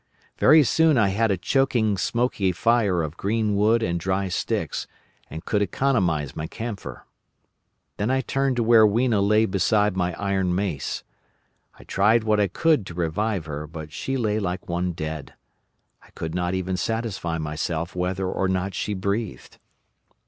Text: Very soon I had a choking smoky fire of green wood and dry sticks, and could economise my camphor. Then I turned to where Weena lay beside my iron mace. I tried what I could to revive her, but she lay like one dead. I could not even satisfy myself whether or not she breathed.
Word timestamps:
Very 0.39 0.63
soon 0.63 0.97
I 0.97 1.09
had 1.09 1.29
a 1.29 1.37
choking 1.37 1.95
smoky 1.95 2.51
fire 2.53 3.03
of 3.03 3.17
green 3.17 3.55
wood 3.55 3.83
and 3.83 3.99
dry 3.99 4.29
sticks, 4.29 4.87
and 5.29 5.45
could 5.45 5.61
economise 5.61 6.35
my 6.35 6.47
camphor. 6.47 7.05
Then 7.97 8.09
I 8.09 8.21
turned 8.21 8.55
to 8.55 8.63
where 8.63 8.87
Weena 8.87 9.21
lay 9.21 9.45
beside 9.45 9.95
my 9.95 10.13
iron 10.19 10.55
mace. 10.55 11.03
I 11.77 11.83
tried 11.83 12.23
what 12.23 12.39
I 12.39 12.47
could 12.47 12.83
to 12.87 12.95
revive 12.95 13.45
her, 13.45 13.67
but 13.67 13.93
she 13.93 14.17
lay 14.17 14.39
like 14.39 14.67
one 14.67 14.93
dead. 14.93 15.35
I 16.01 16.09
could 16.15 16.33
not 16.33 16.55
even 16.55 16.77
satisfy 16.77 17.37
myself 17.37 17.95
whether 17.95 18.27
or 18.27 18.47
not 18.47 18.73
she 18.73 18.95
breathed. 18.95 19.59